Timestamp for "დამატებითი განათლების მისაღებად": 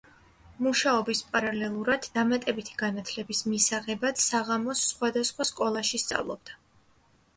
2.15-4.25